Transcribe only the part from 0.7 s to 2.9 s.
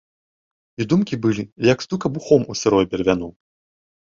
І думкі былі, як стук абухом у сырое